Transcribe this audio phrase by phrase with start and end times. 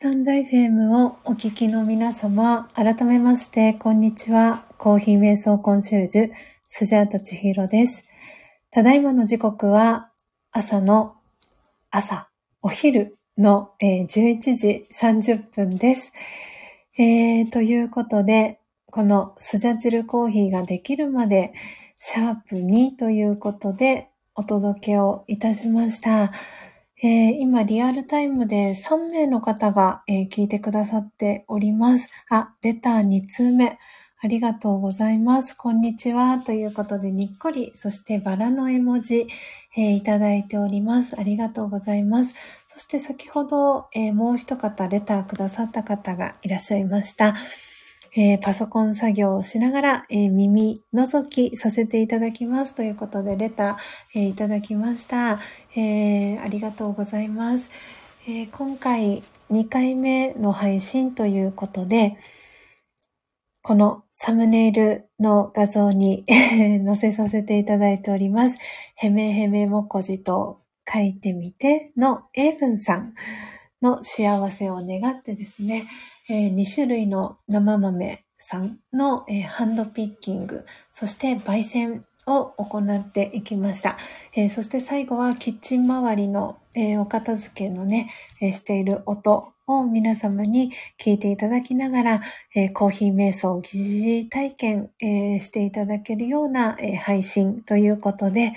[0.00, 4.64] スタンド FM をお聞きの皆様、改めまして、こんにちは。
[4.78, 6.30] コーヒー瞑想コンシェルジュ、
[6.68, 8.04] スジャータチヒロです。
[8.70, 10.12] ただいまの時刻は、
[10.52, 11.16] 朝の、
[11.90, 12.28] 朝、
[12.62, 16.12] お昼の、えー、11時30分です。
[16.96, 18.60] えー、ということで、
[18.92, 21.52] このスジャチルコーヒーができるまで、
[21.98, 26.30] シャープ2ということで、お届けをいたしました。
[27.00, 32.08] えー、今リアルタイムで3名の方が、えー、聞いてくださっております。
[32.28, 33.78] あ、レター2通目。
[34.20, 35.54] ありがとうございます。
[35.56, 36.38] こんにちは。
[36.38, 39.28] ということで、にっこり、そしてバラの絵文字、
[39.76, 41.14] えー、いただいております。
[41.16, 42.34] ありがとうございます。
[42.66, 47.36] そして先ほど、えもう一方レターくださった方がいらっしゃいました。
[48.16, 55.38] えー、パソコン作業をしながら、えー、耳覗きさせていただきますということで、レター、えー、いただきました、
[55.80, 57.70] えありがとうございます、
[58.26, 62.18] え今回2回目の配信ということで、
[63.62, 66.24] このサムネイルの画像に
[66.84, 68.56] 載せさせていただいております。
[68.96, 73.14] へめへめもこじと書いてみての英文さん
[73.82, 75.84] の幸せを願ってですね、
[76.28, 83.98] えー、2種類の生豆さんの、えー、ハンドピッキング、そして焙煎を行っていきました。
[84.34, 88.10] えー、そして最後はキッチン周りの、えー、お片付けのね、
[88.40, 92.22] えー、している音を皆様に聞いていただきながら、
[92.54, 98.54] え、コーヒー瞑想疑似体験、え、していただけるような、え、配信ということで、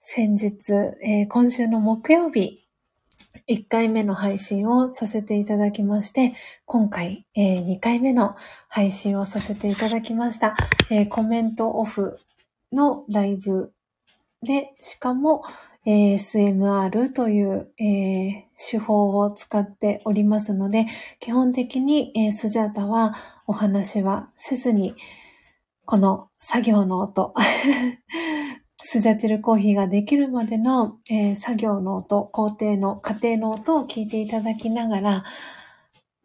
[0.00, 0.72] 先日、
[1.02, 2.68] え、今週の木曜日
[3.48, 6.34] 1回目の配信をさせていただきまして、
[6.64, 8.34] 今回、えー、2回目の
[8.68, 10.56] 配信をさせていただきました。
[10.90, 12.18] えー、コメントオフ
[12.72, 13.72] のライブ。
[14.42, 15.42] で、しかも、
[15.84, 20.86] えー、SMR という、えー、手法を使っておりますので、
[21.18, 23.14] 基本的に、えー、スジャータは
[23.46, 24.94] お話はせずに、
[25.86, 27.34] この作業の音
[28.80, 35.24] スジャチルコーヒーができるまでの、えー、作業の音、工程の過程の音を聞いていただきながら、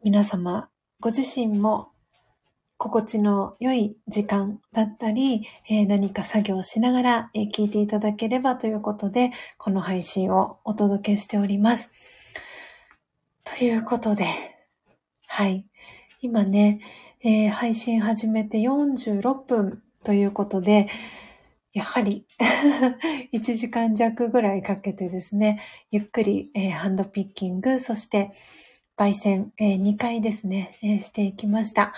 [0.04, 0.70] 皆様、
[1.00, 1.93] ご自身も
[2.84, 11.90] 心地の良い時間だったり、えー、何か作業しながら、えー、聞いていただければということで、この配信をお届けしております。
[13.46, 14.26] ということで、
[15.28, 15.66] はい。
[16.22, 16.82] 今ね、
[17.24, 20.90] えー、配信始めて46分ということで、
[21.72, 22.26] やはり
[23.32, 28.34] 1時間弱ぐらいかけてですね、ゆっくり、えー、ハンドピッキング、そして
[28.98, 31.94] 焙煎、えー、2回ですね、えー、していきました。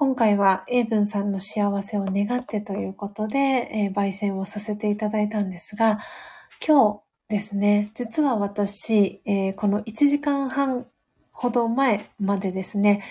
[0.00, 5.98] 今回は英文さんの幸せを願ってということで、え焙煎をさせていただいたんですが、
[6.64, 10.86] 今日ですね、実は私、えこの1時間半
[11.32, 13.02] ほど前までですね、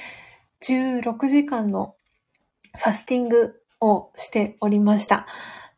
[0.61, 1.95] 16時間の
[2.77, 5.27] ファスティングをしておりました。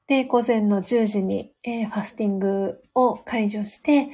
[0.05, 4.09] で、午前の10時に、えー、ファスティングを解除して、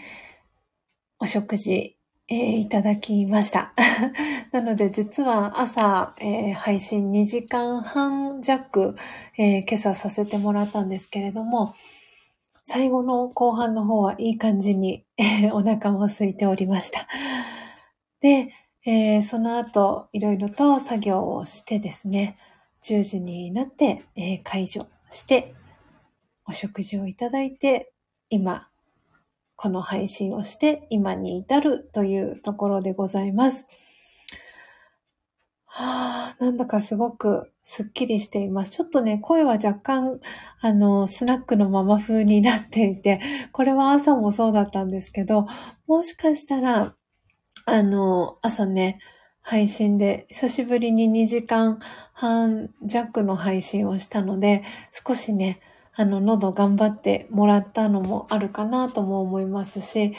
[1.20, 1.95] お食事、
[2.28, 3.72] えー、いただきました。
[4.52, 8.96] なので実は朝、えー、配信2時間半弱、
[9.38, 11.76] え今朝させてもらったんですけれども、
[12.64, 17.08] 最後の後半の方はいい感じに、えお腹も空いておりました。
[18.22, 18.52] で、
[18.88, 22.38] えその後、いろいろと作業をしてですね、
[22.82, 25.54] 10時になって、え解除して、
[26.48, 27.92] お食事をいただいて、
[28.30, 28.68] 今、
[29.56, 33.66] この配信をして今に至るというところでございます。
[35.66, 38.72] はあ、なんだかすごくすっきりしています。
[38.72, 40.20] ちょっとね、声は若干、
[40.62, 43.20] あの、スナックのまま風になっていて、
[43.52, 45.48] これは朝もそうだったんですけど、
[45.86, 46.96] もしかしたら、
[47.66, 49.00] あの、朝ね、
[49.42, 51.80] 配信で、久しぶりに2時間
[52.14, 54.64] 半弱の配信をしたので、
[55.06, 55.60] 少しね、
[55.96, 60.14] あの、喉頑張ってもらったのもあるかなとも思いますし、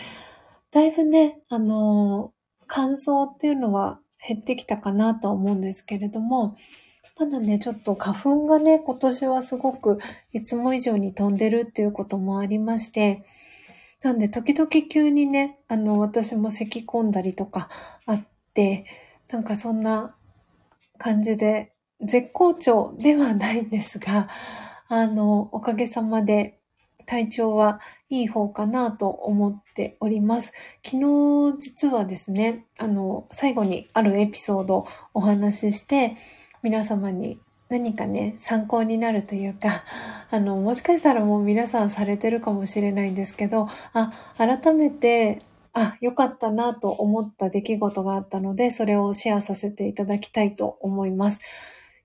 [0.70, 2.32] だいぶね、あの、
[2.66, 6.56] 乾燥っていうのは減ってきたかなと思うんですけれども、
[7.18, 9.98] まだね、ちょっと花粉がね、今年はすごく
[10.32, 13.24] いつも以上に飛んでるっていうこともありまして、
[14.02, 17.68] なんで時々急にね、あの、私も咳込んだりとか
[18.06, 18.84] あって、
[19.30, 20.14] なんかそんな
[20.98, 21.72] 感じで、
[22.02, 24.28] 絶好調ではないんですが、
[24.88, 26.58] あの、おかげさまで
[27.06, 27.80] 体調は
[28.10, 30.52] いい方かなと思っております。
[30.84, 30.96] 昨
[31.52, 36.14] 日実はですね、あの、最後にあるエピソードをお話しして、
[36.62, 39.84] 皆様に何かね、参考になるというか、
[40.30, 45.40] あの、もしかしたらもう皆さんされてるかもしれないんですけど、あ、改めて、
[45.72, 51.40] あ、よかったなと思った出来事があったので、それをシェアさせていただきたいと思います。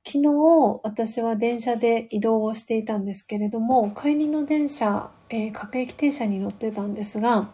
[0.04, 7.52] 昨日、私は電車で移動をしていたんですけれども、帰りの電車、えー、各駅停車に乗ってたんですが、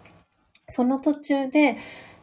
[0.70, 1.78] その途中で、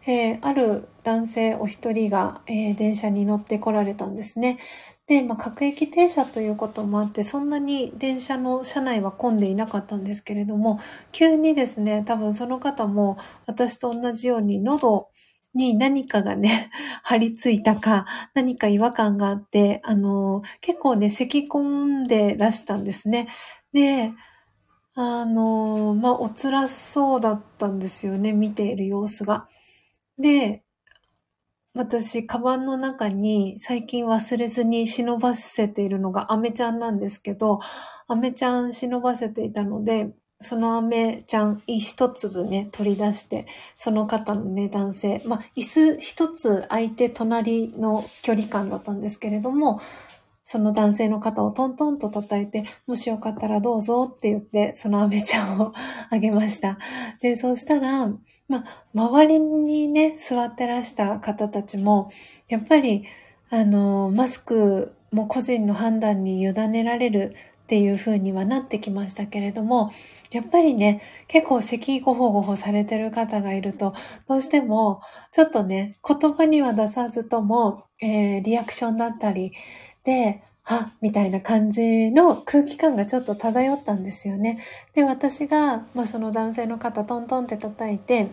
[0.06, 4.58] えー、ある男性お一人が、えー、電車に乗って来られたんですね。
[5.06, 10.78] で、まあ、各駅停車ということもあって、そんなに電車の車内は混んでいなかったんですけれども、
[11.12, 15.08] 急にですね、多分その方も私と同じように喉
[15.54, 16.70] に何かがね、
[17.02, 23.28] 張り付いたか、何か違和感があって、あの、結構ね、咳込んでらしたんですね。
[23.72, 24.12] で、
[24.94, 29.48] あの、まあ、お辛そうだったんですよね、見ている様子が。
[30.18, 30.64] で、
[31.74, 37.58] 私、カバンの中に最近忘れずに忍ばせているのがアメちゃんなんですけど、
[38.06, 40.14] アメちゃん忍ばせていたので、
[40.44, 49.80] その飴ちゃん一粒ね、取り出して、その方のね、男性、まあ、椅子一つ空いて隣の距離感だったんですけれども、
[50.44, 55.72] その男性の肩をトントンと叩いて、もしよかったらどうぞって言って、その飴ちゃんを
[56.10, 56.78] あげました。
[57.20, 58.08] で、そうしたら、
[58.46, 62.10] まあ、周りにね、座ってらした方たちも、
[62.48, 63.06] やっぱり、
[63.48, 67.34] あの、マスクも個人の判断に委ねられる
[67.64, 69.90] っていう風にはなってきましたけれども、
[70.30, 73.94] やっぱりね、結構咳ごほごほされてる方がいると、
[74.28, 75.00] どうしても、
[75.32, 79.52] ちょっとね、言葉には出さずとも、えー、リアクションだったり
[80.04, 84.60] で、はみたいな感じの空気感がちょっと漂ったんですよね。
[84.94, 88.28] で、私が、まあ、その男性の方トントンって叩いて、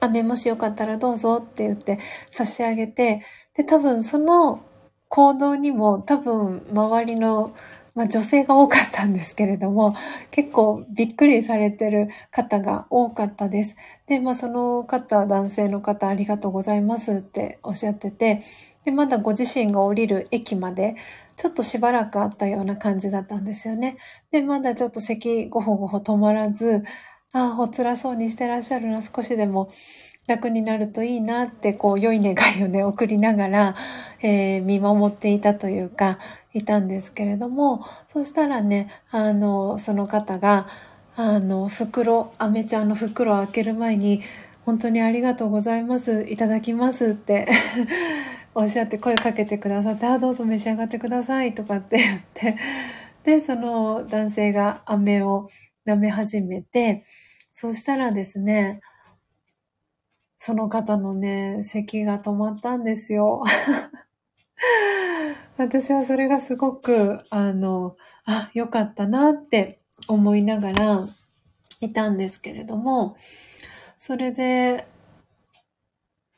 [0.00, 1.98] 飴もしよかったらどうぞって言って
[2.30, 3.22] 差し上げて、
[3.56, 4.60] で、多分その
[5.08, 7.54] 行動にも多分周りの
[7.98, 9.96] まあ、女性が多かったんですけれども、
[10.30, 13.74] 結構びっくりされてる方が多かったです。
[14.06, 18.42] で、まあ、その方、男性の方、ありがとうございますっておっしゃってて、
[18.84, 20.94] で、まだご自身が降りる駅まで、
[21.36, 23.96] ちょっとしばらくあったような感じだったんですよね。
[24.30, 26.84] で、まだちょっと咳ごほごほ止まらず、
[27.32, 29.72] ああ、お辛そうにしてらっしゃるな、少しでも
[30.28, 33.74] 楽になるといいなって、こう、良い願いをね、送りながら、
[34.20, 36.18] えー、見守っていたというか、
[36.52, 40.68] いたんですけれども、そしたらね、あの、その方が、
[41.16, 44.20] あの、袋、アメちゃんの袋を開ける前に、
[44.66, 47.48] 本当にありがとうございます、いただきますって
[48.54, 52.56] おっしゃって声かけてくださって、あ、どうぞ召し上がってくださいとかって言って、
[53.24, 55.48] で、その男性が飴を
[55.86, 57.04] 舐め始めて、
[57.54, 58.82] そしたらですね、
[60.38, 63.42] その方のね、咳が止まったんですよ。
[65.56, 71.08] 私はそれがすごく、あの、あ、よかったなって思いながら
[71.80, 73.16] いたんですけれども、
[73.98, 74.86] それで、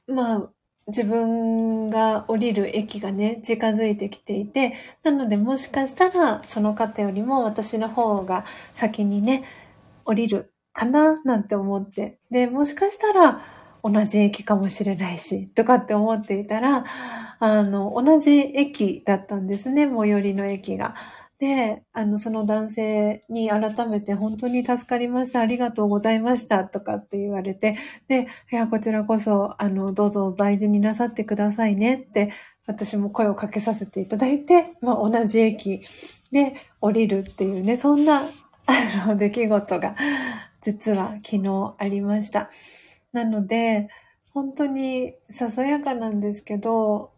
[0.07, 0.51] まあ、
[0.87, 8.45] 自分が降りる駅がね、近づいてきていて、なのでもしかしたらその方よりも私の方が
[8.75, 9.45] 先にね、
[10.05, 12.19] 降りるかななんて思って。
[12.31, 16.85] で、もしかしたら同じ駅かもしれないし、とかって思っていたら、
[17.39, 20.95] あの、同じ駅だったんですね、最寄りの駅が。
[21.39, 25.41] で、あの、その男性に改めて本当に助かりました。
[25.41, 26.65] ありがとうございました。
[26.65, 27.77] とかって言われて、
[28.09, 32.31] で、いや、こちらこそ、あの、どうぞ大事になさってくださいねって、
[32.67, 35.83] 私も声をかけさせていただいて、まあ、同じ駅
[36.31, 38.25] で降りるっていうね、そんな、
[38.67, 39.97] あの、出来事が、
[40.61, 42.51] 実は昨日ありました。
[43.13, 43.89] なので、
[44.33, 47.13] 本当にささやかなんですけど、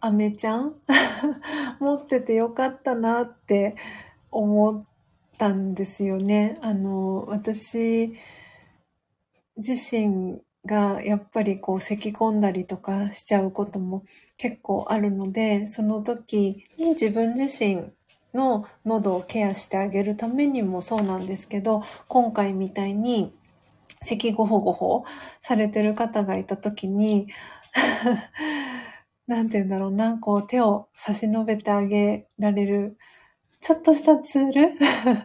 [0.00, 0.74] アメちゃん？
[1.80, 3.74] 持っててよかったなって
[4.30, 4.84] 思っ
[5.38, 6.56] たんですよね。
[6.60, 8.14] あの、私
[9.56, 14.04] 自身がやっぱりこう咳込んだりとかしちゃうことも
[14.36, 17.90] 結構あるので、その時に自分自身
[18.34, 23.32] の喉をケアしてあげるためにもそうなんですけど、今回みたいに
[24.02, 25.04] 咳ごほごほ
[25.42, 27.28] されてる方がいたときに
[29.26, 32.96] なんて言うんだろうな、こう手を差し伸べてあげられる、
[33.60, 34.72] ちょっとしたツール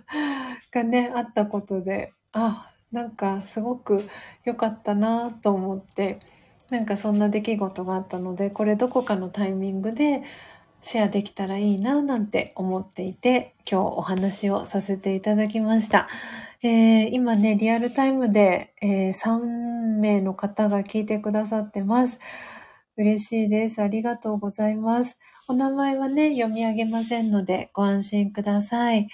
[0.71, 4.07] がね、あったことで、あ、なんかすごく
[4.43, 6.19] 良かったなと思って、
[6.69, 10.23] なんかそんな出来事があったので、これどこかのタイミングで
[10.81, 16.09] シェアできたらいいななんて思っていて、今日お話をさせていただきました。
[16.65, 22.21] えー、今ね、リアルタイムで、えー、3名の方が聞いてくださってます。
[22.95, 23.81] 嬉しいです。
[23.81, 25.19] ありがとうございます。
[25.49, 29.09] お名前はね、読み上げませんのでご安心ください。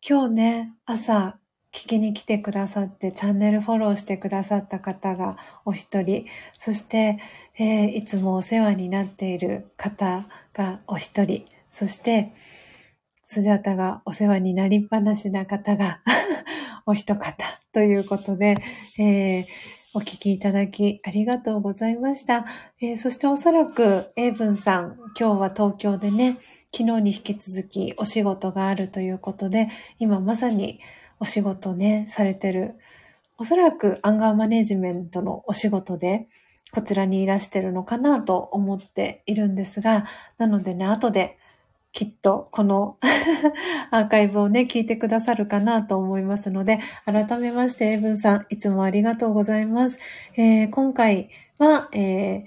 [0.00, 1.38] 今日ね、朝、
[1.74, 5.36] 聞きに来てくださって、チャンネルフォローしてくださった方が
[5.66, 6.24] お一人、
[6.58, 7.18] そして、
[7.58, 12.32] えー、いつもお世話になっている方がお一人、そして、
[13.32, 16.00] スジャタがお世話になりっぱなしな方が
[16.84, 17.36] お一方
[17.72, 18.56] ということで、
[18.98, 19.44] えー、
[19.94, 22.44] お聞きいただきありがとうございました。
[22.82, 26.38] えー、そしておそらく、エイブンさん、今日は東京でね、
[26.76, 29.68] 昨日に引き続きお仕事があるということで、
[30.00, 30.80] 今まさに
[31.20, 32.80] お仕事ね、されてる。
[33.38, 36.26] おそらくアンガーマネジメントのお仕事で、
[36.72, 40.06] こちらにいらしてるのかなと思っているんですが、
[40.36, 41.38] なのでね、後で
[41.92, 42.98] きっとこの
[43.90, 49.98] アーカイブをね、聞いてくださるかなと思いますので、改めまして、エブンさん、いつもありがとうございます。
[50.36, 52.44] えー、今回は、えー、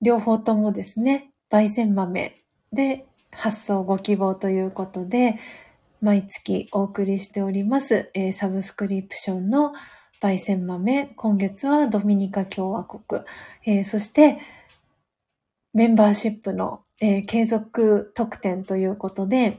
[0.00, 2.36] 両方ともですね、焙煎豆
[2.72, 5.38] で発送ご希望ということで、
[6.00, 9.72] 毎月お送りしております、えー、サブスクリプションの
[10.20, 11.12] 焙煎豆。
[11.16, 13.22] 今月はドミニカ共和国。
[13.64, 14.38] えー、そして、
[15.74, 19.58] メンバーシップの、えー、継続特典ということで、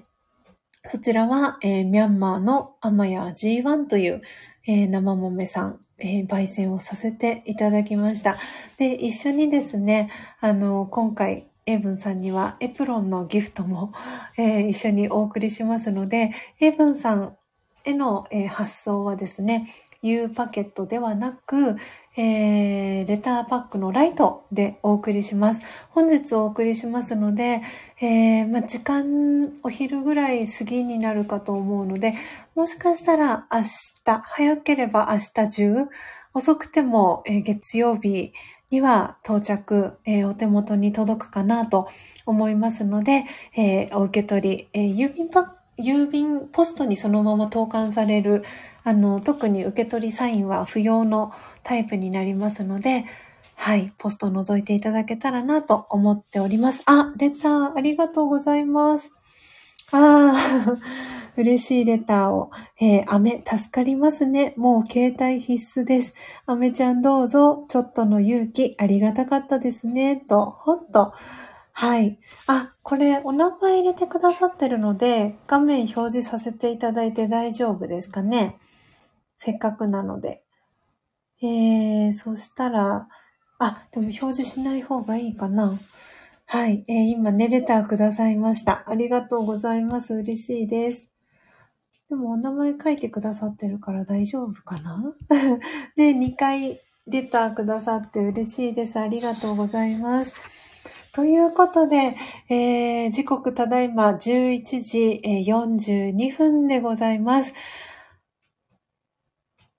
[0.86, 4.22] そちらは、えー、ミャンマーのアマヤ G1 という、
[4.66, 8.38] えー、生豆さん、えー、焙煎をさせていただきました。
[8.78, 13.92] で、一緒にですね、あの、今回、エイブンさんにはエプロンのギフトも、
[14.38, 16.32] えー、一緒にお送りしますので、
[16.62, 17.36] エイブンさん
[17.84, 19.68] への、えー、発送はですね、
[20.04, 21.78] U パケットではなく、
[22.16, 25.62] えー、レターパックのライトでお送りします。
[25.90, 27.62] 本日お送りしますので、
[28.02, 32.14] えー、まあ、時間お昼ぐらい過ぎになるかと思うので、
[32.54, 35.74] もしかしたら明日、早ければ明日中、
[36.34, 38.34] 遅くても、え、月曜日
[38.70, 41.88] には到着、えー、お手元に届くかなと
[42.26, 43.24] 思いますので、
[43.56, 48.44] えー、お受け取り、えー、郵便パック郵便ポストにそのまま投函される、
[48.84, 51.32] あの、特に受け取りサインは不要の
[51.64, 53.06] タイプになりますので、
[53.56, 56.82] はい、ポストを覗いていただけたらなと思っております。
[56.86, 59.12] あ、レターありがとうございます。
[59.92, 60.78] ああ、
[61.38, 62.52] 嬉しいレターを。
[62.80, 64.54] えー、飴、助かりますね。
[64.58, 66.14] もう携帯必須です。
[66.46, 70.18] 飴ちゃんどうぞ、ちょっとの勇気、ありがたかったですね。
[70.18, 71.14] と、ほんと、
[71.74, 72.20] はい。
[72.48, 78.60] あ、これお名前入れてくださってるので、画面表示させていただいて大丈夫ですかね
[79.38, 80.44] せっかくなので。
[81.42, 83.10] えー、そしたら、
[83.60, 85.80] あ、でも表示しない方がいいかな。
[86.46, 86.86] はい。
[86.88, 88.84] えー、今ね、レターくださいました。
[88.88, 90.14] ありがとうございます。
[90.14, 91.10] 嬉しいです。
[92.10, 95.16] でもお名前書いてくださってるから大丈夫かな
[95.98, 99.00] で、 2回レターくださって嬉しいです。
[99.00, 100.63] ありがとうございます。
[101.14, 102.16] ということで、
[102.50, 107.54] えー、時刻ただいま11時42分でございます。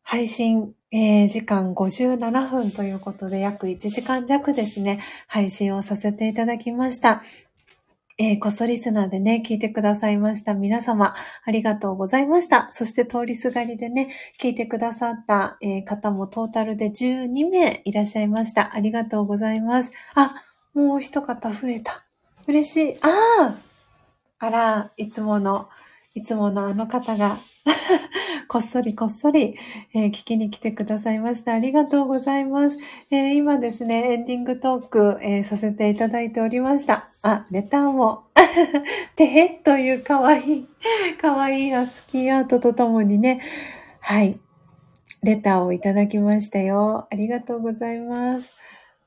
[0.03, 7.20] 配信、えー、時間57分ということで、約1時間弱ですね、配信をさせていただきました。
[8.16, 12.68] えー、こっそリスナーでね、聞いてくださいました皆様、ありがとうございました。
[12.70, 14.09] そして通りすがりでね、
[14.41, 18.72] 聞いてくださった、えー、方もトータルで12名いらっしゃいました。
[18.72, 19.91] ありがとうございます。
[20.14, 20.32] あ、
[20.75, 22.05] もう一方増えた。
[22.47, 22.99] 嬉しい。
[23.01, 23.09] あ
[23.41, 23.57] あ
[24.39, 25.68] あら、いつもの、
[26.14, 27.39] いつものあの方が
[28.49, 29.57] こっそりこっそり、
[29.95, 31.55] えー、聞きに来てくださいました。
[31.55, 32.79] ありがとうございます。
[33.11, 37.09] えー、今ですね、エンディングトーク、えー、させていただいておりました。
[37.22, 38.25] あ、レターも、
[39.16, 40.68] てへというかわいい、
[41.20, 43.41] かわいいアスキーアートとともにね、
[44.01, 44.39] はい、
[45.22, 47.09] レターをいただきましたよ。
[47.11, 48.53] ありがとうございます。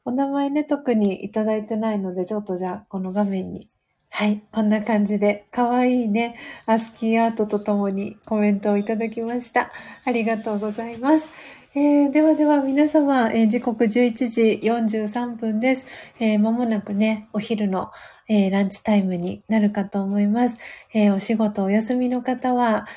[0.07, 3.67] お名前ね、特にいただいてないので、ちょっとじゃあ、この画面に。
[4.09, 9.69] はい、こんな感じで、かわいいね、アスキーアートとともにコメントをいただきました。
[10.05, 11.27] ありがとうございます。
[11.75, 15.85] えー、ではでは皆様、えー、時刻11時43分です。
[16.21, 17.91] えー、間もなくね、お昼の、
[18.29, 20.55] えー、ランチタイムになるかと思います。
[20.93, 22.87] え、お仕事お休みの方は、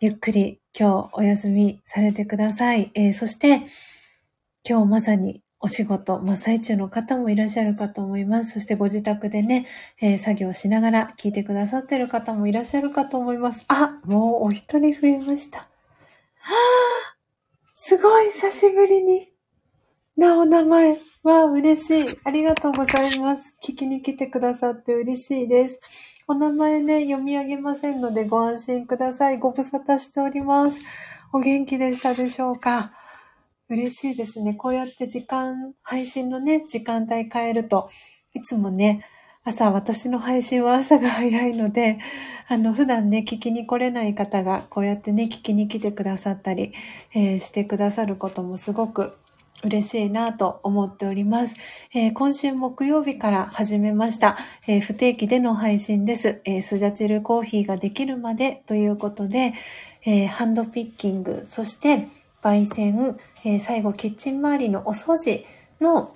[0.00, 2.90] ゆっくり今日お休みされてください。
[2.94, 3.66] え、そして、
[4.66, 8.52] 今日まさにお仕事、真っ最中の方もいらっしゃるかと思います。
[8.52, 9.66] そしてご自宅でね、
[9.98, 13.64] えー、作業しながら聞いてくださってる方もいらっしゃるかと思います。
[13.68, 15.60] あ、もうお一人増えました。
[15.60, 15.66] は
[16.50, 17.16] あ、
[17.74, 19.32] すごい久しぶりに。
[20.18, 20.98] なお名前。
[21.22, 22.16] わあ、嬉しい。
[22.24, 23.56] ありがとうございます。
[23.66, 25.80] 聞きに来てくださって嬉しいです。
[26.28, 29.38] お名前ね、読み上げませんのでご安心ください。
[29.38, 30.82] ご無沙汰しております。
[31.32, 32.92] お元気でしたでしょうか？
[33.70, 34.54] 嬉しいですね。
[34.54, 37.88] こうやって時間、配信のね、時間帯変えると、
[38.34, 39.06] いつもね、
[39.42, 41.98] 朝、私の配信は朝が早いので、
[42.48, 46.72] あの、普段ね、聞きに来れない方が、こうやってね、聞きに来てくださったり、
[47.14, 49.16] えー、してくださることもすごく
[49.62, 51.54] 嬉しいなと思っております、
[51.94, 54.36] えー、今週木曜日から始めました、
[54.66, 59.54] えー、不定期での配信です、えー、スジャチルコーヒーができるまでということで、
[60.06, 62.08] えハンドピッキング、そして
[62.44, 65.46] 焙煎、え最後キッチン周りのお掃除
[65.80, 66.14] の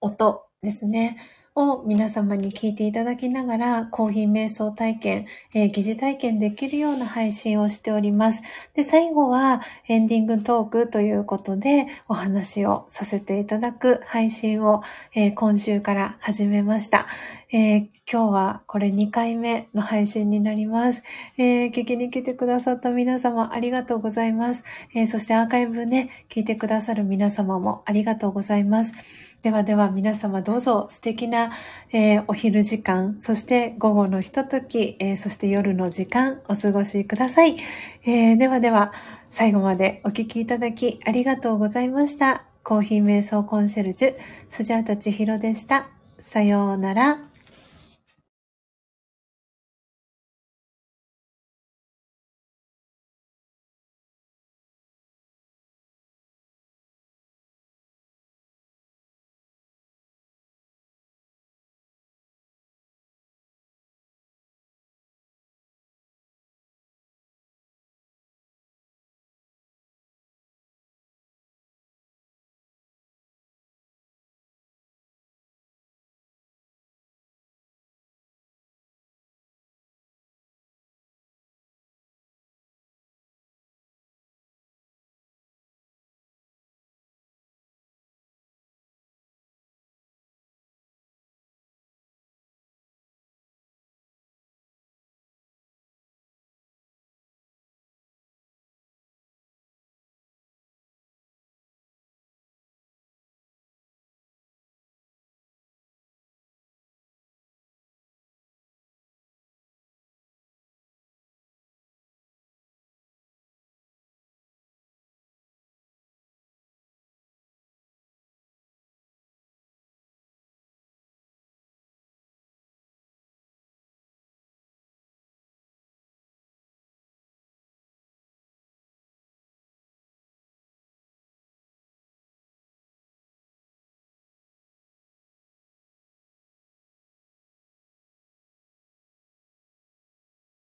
[0.00, 1.16] 音ですね。
[1.54, 8.42] を皆様に聞いていただきながら、コーヒー瞑想体験、えー、疑似体験できるような配信をしております。
[8.74, 14.82] で、最後はエンディングトークということでお話をさせていただく配信を、
[15.14, 17.06] えー、今週から始めました。
[17.52, 21.02] えー、今日はこれ2回目の配信になります。
[21.38, 24.64] えー、聞きに来てくださった皆様ありがとうございます。
[24.94, 28.92] えー、そしてアーカイブね、聞いてくださる皆様もありがとうございます。
[29.40, 31.52] ではでは皆様どうぞ素敵な、
[31.90, 37.56] えー、お昼時間、そして午後のひととき、えー、そして夜の時間お過ごしください。
[38.04, 38.92] えー、ではでは
[39.30, 42.44] 最後までお聞きいただきありがとうございました。
[42.62, 44.16] コーヒー瞑想コンシェルジュ、
[44.50, 45.88] スジャータチヒロでした。
[46.20, 47.31] さようなら。